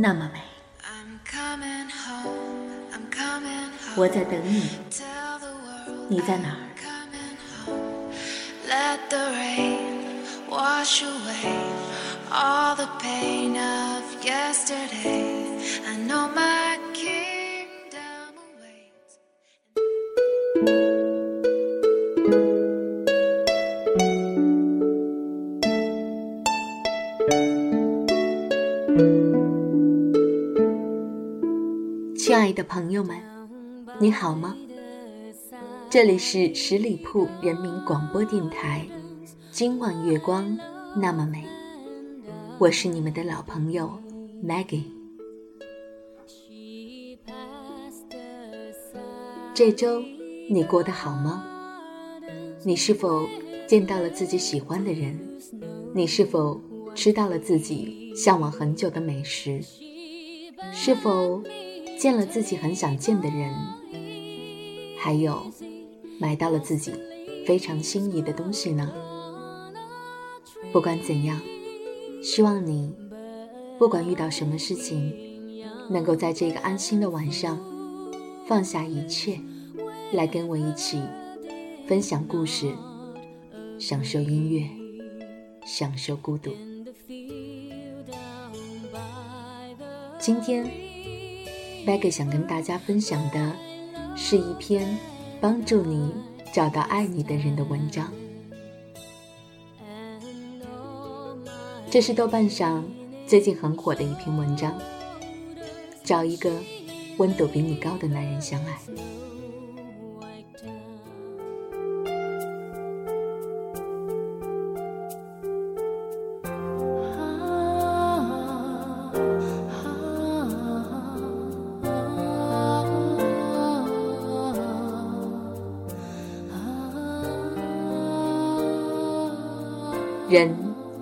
[0.00, 0.38] 那么美.
[3.96, 4.78] 我在等你
[6.08, 6.68] 你在哪儿？
[32.58, 33.16] 的朋友们，
[34.00, 34.56] 你好吗？
[35.88, 38.84] 这里是十里铺人民广播电台，
[39.52, 40.58] 今晚月光
[40.96, 41.44] 那么美，
[42.58, 43.96] 我是你们的老朋友
[44.44, 44.82] Maggie。
[49.54, 50.02] 这周
[50.50, 51.44] 你过得好吗？
[52.64, 53.24] 你是否
[53.68, 55.16] 见到了自己喜欢的人？
[55.94, 56.60] 你是否
[56.92, 59.60] 吃到了自己向往很久的美食？
[60.72, 61.40] 是否
[61.98, 63.52] 见了自己很想见的人？
[64.96, 65.42] 还有，
[66.20, 66.92] 买到了自己
[67.44, 68.92] 非常心仪的东西呢？
[70.72, 71.40] 不管怎样，
[72.22, 72.94] 希望你
[73.80, 75.12] 不管遇到什么事情，
[75.90, 77.58] 能够在这个安心的晚上
[78.46, 79.40] 放下一切，
[80.12, 81.02] 来跟我一起
[81.88, 82.72] 分享故事，
[83.80, 84.68] 享受音乐，
[85.66, 86.52] 享受孤独。
[90.20, 90.68] 今天
[91.88, 93.50] 呆哥想跟大家分享的
[94.14, 94.86] 是一篇
[95.40, 96.14] 帮助你
[96.52, 98.12] 找到爱你的人的文章。
[101.90, 102.86] 这是豆瓣上
[103.26, 104.78] 最近很火的一篇文章。
[106.04, 106.52] 找一个
[107.16, 108.78] 温度比你高的男人相爱。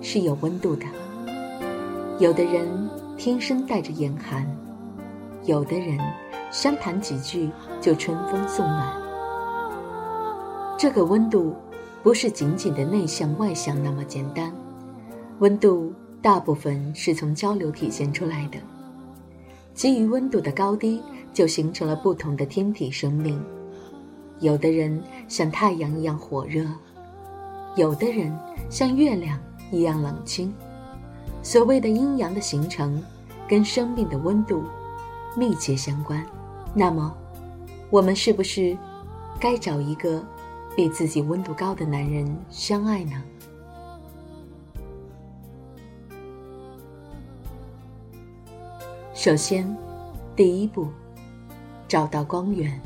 [0.09, 0.85] 是有温度的，
[2.17, 4.47] 有的人天生带着严寒，
[5.43, 5.99] 有的人
[6.49, 7.49] 相谈几句
[7.81, 8.93] 就春风送暖。
[10.77, 11.53] 这个温度
[12.01, 14.49] 不是仅仅的内向外向那么简单，
[15.39, 18.57] 温度大部分是从交流体现出来的。
[19.73, 21.01] 基于温度的高低，
[21.33, 23.43] 就形成了不同的天体生命。
[24.39, 26.65] 有的人像太阳一样火热。
[27.75, 28.33] 有的人
[28.69, 29.37] 像月亮
[29.71, 30.53] 一样冷清。
[31.41, 33.01] 所谓的阴阳的形成，
[33.47, 34.63] 跟生命的温度
[35.35, 36.25] 密切相关。
[36.73, 37.15] 那么，
[37.89, 38.77] 我们是不是
[39.39, 40.23] 该找一个
[40.75, 43.23] 比自己温度高的男人相爱呢？
[49.13, 49.75] 首先，
[50.35, 50.87] 第一步，
[51.87, 52.79] 找到光源。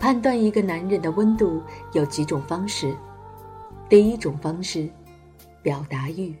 [0.00, 1.60] 判断一个男人的温度
[1.92, 2.96] 有几种方式。
[3.88, 4.88] 第一种方式，
[5.68, 6.34] 表达欲。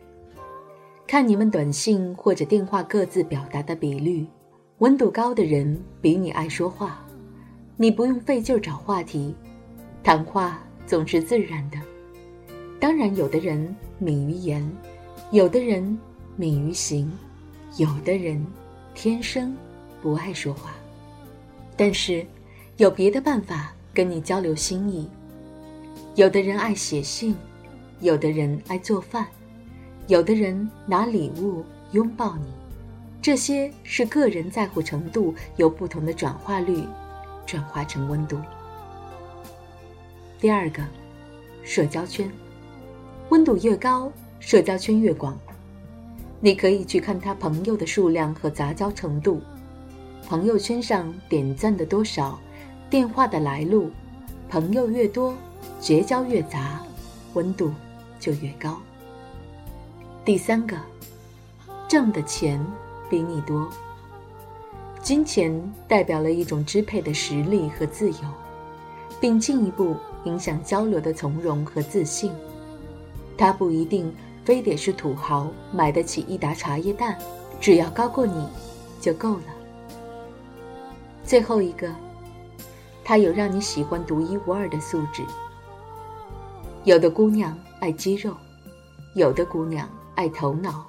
[1.06, 4.26] 看你们短信或者电话各自表达的比率，
[4.78, 7.04] 温度高的人比你爱说话，
[7.76, 9.34] 你不用费劲找话题，
[10.02, 11.76] 谈话总是自然的。
[12.80, 14.66] 当然，有的人敏于言，
[15.30, 15.98] 有的人
[16.34, 17.12] 敏于行，
[17.76, 18.42] 有的人
[18.94, 19.54] 天生
[20.00, 20.70] 不爱说话，
[21.76, 22.26] 但是
[22.78, 25.06] 有别的办法跟你交流心意。
[26.14, 27.36] 有的人爱写信，
[28.00, 29.26] 有的人爱做饭，
[30.06, 32.44] 有的人拿礼物拥抱你，
[33.20, 36.84] 这些是个人在乎程度有不同的转化率，
[37.44, 38.38] 转化成温度。
[40.38, 40.82] 第二个，
[41.64, 42.30] 社交圈，
[43.30, 45.36] 温度越高，社交圈越广。
[46.40, 49.40] 你可以去看他朋友的数量和杂交程度，
[50.28, 52.38] 朋友圈上点赞的多少，
[52.88, 53.90] 电话的来路，
[54.48, 55.34] 朋友越多。
[55.80, 56.80] 结交越杂，
[57.34, 57.72] 温度
[58.18, 58.76] 就越高。
[60.24, 60.76] 第三个，
[61.88, 62.64] 挣的钱
[63.08, 63.68] 比你多。
[65.00, 68.18] 金钱代表了一种支配的实力和自由，
[69.20, 72.30] 并进一步影响交流的从容和自信。
[73.38, 74.12] 它不一定
[74.44, 77.16] 非得是土豪买得起一打茶叶蛋，
[77.60, 78.46] 只要高过你，
[79.00, 79.44] 就够了。
[81.24, 81.94] 最后一个，
[83.04, 85.22] 他有让你喜欢独一无二的素质。
[86.84, 88.34] 有的姑娘爱肌肉，
[89.14, 90.84] 有的姑娘爱头脑，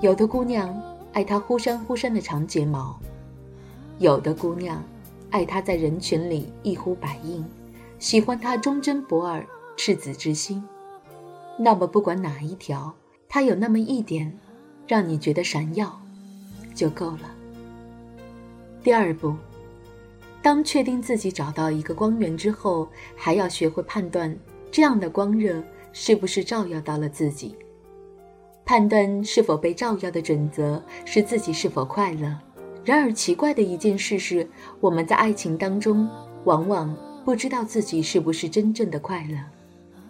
[0.00, 0.74] 有的姑娘
[1.12, 2.98] 爱她忽闪忽闪的长睫毛，
[3.98, 4.82] 有的姑娘
[5.30, 7.44] 爱她在人群里一呼百应，
[7.98, 9.44] 喜欢她忠贞不二、
[9.76, 10.64] 赤子之心。
[11.58, 12.94] 那么，不管哪一条，
[13.28, 14.34] 她有那么一点，
[14.86, 16.00] 让你觉得闪耀，
[16.74, 17.30] 就够了。
[18.82, 19.34] 第二步，
[20.40, 24.34] 当确定自己找到一个光源之后，还要学会判断
[24.70, 25.62] 这样的光热
[26.00, 27.56] 是不是照耀到了自己。
[28.64, 32.32] 判断是否被照耀的准则是自己是否快乐。
[32.84, 34.48] 然而，奇怪的一件事是，
[34.78, 36.08] 我们在爱情当中，
[36.44, 39.36] 往往不知道自己是不是真正的快乐。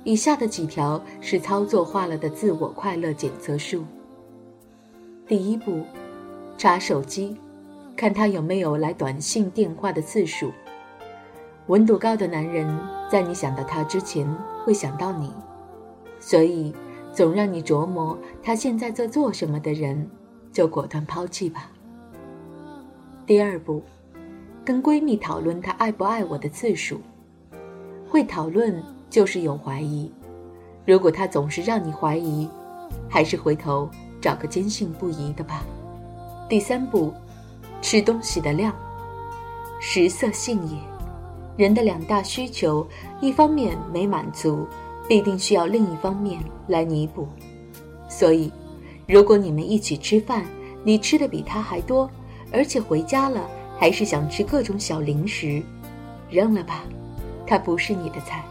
[0.05, 3.83] 以下的几条是操作化了的自我快乐检测术。
[5.27, 5.83] 第一步，
[6.59, 7.35] 查手机，
[7.97, 10.53] 看他有没有来短信、电话的次数。
[11.69, 12.79] 温度高的男人，
[13.11, 14.29] 在你想到他之前，
[14.65, 15.33] 会想到你，
[16.29, 16.75] 所以
[17.11, 20.07] 总让你琢磨他现在在做什么的人，
[20.53, 21.71] 就果断抛弃吧。
[23.25, 23.83] 第二步，
[24.63, 27.01] 跟闺蜜讨论他爱不爱我的次数，
[28.07, 28.83] 会讨论。
[29.11, 30.13] 就是有怀疑，
[30.85, 32.47] 如果他总是让你怀疑，
[33.09, 33.89] 还是回头
[34.21, 35.65] 找个坚信不疑的吧。
[36.47, 37.11] 第三步，
[37.81, 38.71] 吃东西的量，
[39.81, 40.77] 食色性也。
[41.57, 42.87] 人的两大需求，
[43.23, 44.67] 一方面没满足，
[45.09, 47.27] 必定需要另一方面来弥补。
[48.09, 48.53] 所以，
[49.07, 50.45] 如果你们一起吃饭，
[50.85, 52.09] 你吃的比他还多，
[52.53, 55.63] 而且回家了还是想吃各种小零食，
[56.31, 56.85] 扔了吧，
[57.47, 58.45] 他不是你的菜。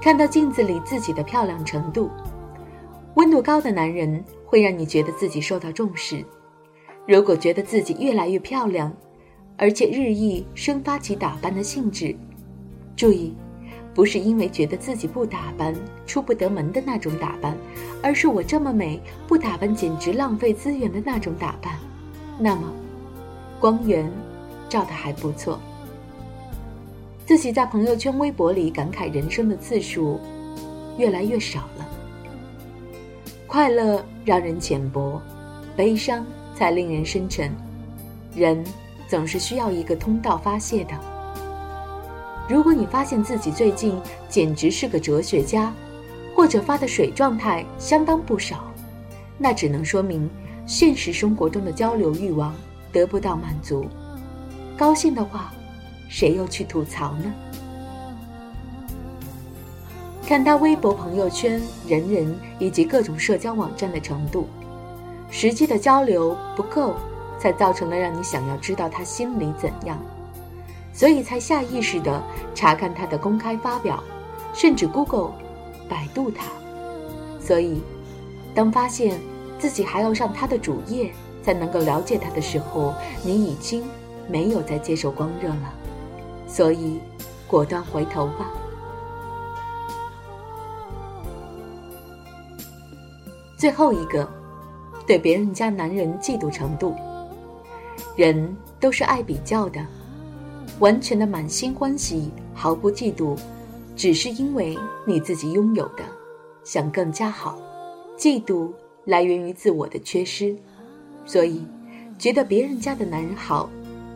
[0.00, 2.08] 看到镜子里自己的漂亮程度，
[3.14, 6.24] 温度高的男人会让你觉得自己受到重视。
[7.08, 8.92] 如果觉得自己越来越漂亮，
[9.56, 12.14] 而且日益生发起打扮的兴致，
[12.94, 13.34] 注意，
[13.96, 15.74] 不是因为觉得自己不打扮
[16.06, 17.56] 出不得门的那种打扮，
[18.02, 21.78] 而是我这么美不打扮简直浪费资源的那种打扮，
[22.38, 22.70] 那么，
[23.58, 24.12] 光源
[24.68, 25.58] 照的还不错。
[27.24, 30.20] 自己在朋友圈、微博里感慨人生的次数
[30.98, 31.88] 越来越少了。
[33.46, 35.18] 快乐让人浅薄，
[35.74, 36.22] 悲伤
[36.54, 37.50] 才令人深沉。
[38.34, 38.62] 人
[39.08, 41.15] 总是需要一个通道发泄的。
[42.48, 45.72] 如果你发现自己最近简直是个哲学家，
[46.34, 48.70] 或者发的水状态相当不少，
[49.38, 50.28] 那只能说明
[50.66, 52.54] 现实生活中的交流欲望
[52.92, 53.86] 得不到满足。
[54.76, 55.52] 高兴的话。
[56.08, 57.34] 谁又去吐槽呢？
[60.24, 64.46] 看他微博、朋友圈、人人以及各种社交网站的程度，
[65.32, 66.94] 实际的交流不够，
[67.40, 70.00] 才造成了让你想要知道他心里怎样，
[70.96, 72.22] 所以才下意识的
[72.54, 74.02] 查看他的公开发表，
[74.54, 75.30] 甚至 Google、
[75.90, 76.46] 百度他。
[77.38, 77.82] 所以，
[78.54, 79.20] 当发现
[79.58, 81.12] 自己还要上他的主页
[81.42, 83.84] 才能够了解他的时候，你已经
[84.26, 85.74] 没有再接受光热了。
[86.48, 86.98] 所以，
[87.46, 88.50] 果断回头吧。
[93.58, 94.26] 最后一个，
[95.06, 96.96] 对别人家男人嫉妒程度。
[98.16, 99.78] 人都是爱比较的，
[100.78, 103.38] 完全的满心欢喜，毫不嫉妒，
[103.96, 106.04] 只是因为你自己拥有的，
[106.64, 107.58] 想更加好。
[108.18, 108.72] 嫉妒
[109.04, 110.56] 来源于自我的缺失，
[111.24, 111.66] 所以
[112.18, 113.70] 觉得别人家的男人好，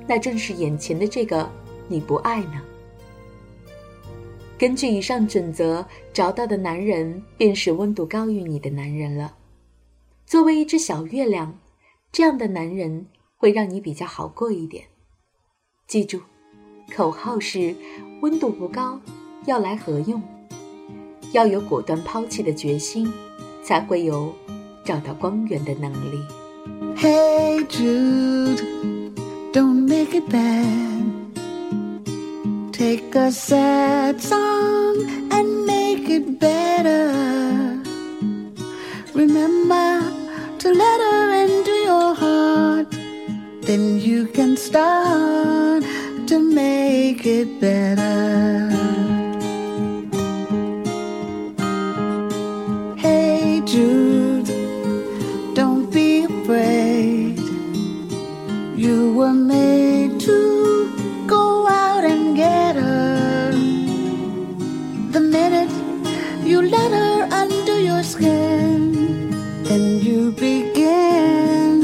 [0.06, 1.48] 那正是眼前的这个。
[1.88, 2.62] 你不爱呢？
[4.56, 9.34] 根据以上准则找到的男人，便是温度高于你的男人了。
[10.24, 11.58] 作为一只小月亮，
[12.12, 14.84] 这样的男人会让你比较好过一点。
[15.88, 16.20] 记住，
[16.94, 17.74] 口号是：
[18.20, 19.00] 温度不高，
[19.46, 20.20] 要来何用？
[21.32, 23.10] 要有果断抛弃的决心，
[23.62, 24.34] 才会有
[24.84, 26.20] 找到光源的能力。
[26.96, 28.60] Hey Jude,
[29.52, 31.04] don't make it bad.
[32.72, 34.96] Take a sad song
[35.30, 37.12] and make it better.
[39.14, 40.02] Remember
[40.58, 42.86] to let her into your heart.
[43.62, 45.69] Then you can start
[47.10, 48.70] make it better.
[52.96, 54.46] Hey Jude,
[55.54, 57.38] don't be afraid.
[58.76, 63.50] You were made to go out and get her.
[65.14, 65.72] The minute
[66.44, 69.34] you let her under your skin
[69.74, 71.74] and you begin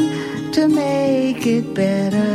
[0.52, 2.25] to make it better.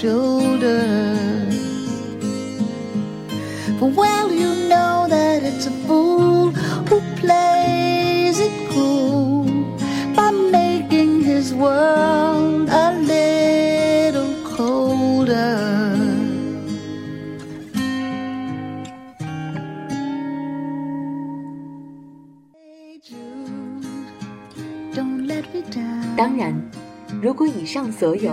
[0.00, 1.56] Shoulders.
[3.78, 6.50] For well, you know that it's a fool
[6.88, 9.44] who plays it cool
[10.14, 12.25] by making his world
[27.26, 28.32] 如果以上所有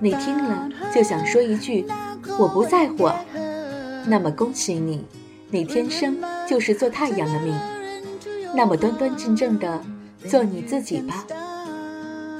[0.00, 1.86] 你听了就想说一句
[2.38, 3.18] “我不在乎”，啊，
[4.06, 5.02] 那么恭喜你，
[5.48, 7.58] 你天生就是做太阳的命。
[8.54, 9.80] 那么端端正正的
[10.28, 11.24] 做你自己吧。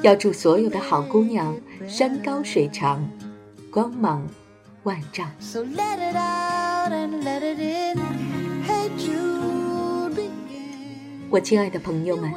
[0.02, 1.56] 要祝所有的好姑娘
[1.88, 3.02] 山高水长，
[3.70, 4.23] 光芒
[4.82, 5.26] 万丈。
[11.30, 12.30] 我亲爱的朋友们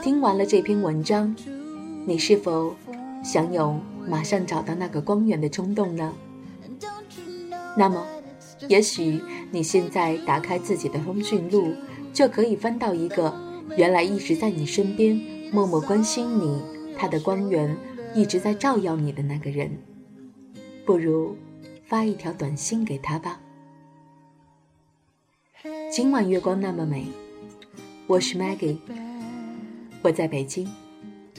[0.00, 1.34] 听完了这篇文章，
[2.04, 2.74] 你是否
[3.22, 3.78] 想有
[4.08, 6.12] 马上找到那个光源的冲动呢？
[7.76, 8.04] 那么，
[8.68, 11.72] 也许你现在打开自己的通讯录，
[12.12, 13.32] 就可以翻到一个
[13.76, 15.14] 原来一直在你身边
[15.52, 16.60] 默默关心你，
[16.98, 17.76] 他的光源
[18.14, 19.70] 一直在照耀你的那个人。
[20.84, 21.36] 不如
[21.86, 23.40] 发一条短信给他吧。
[25.90, 27.06] 今晚月光那么美，
[28.08, 28.78] 我是 Maggie，
[30.02, 30.68] 我在北京，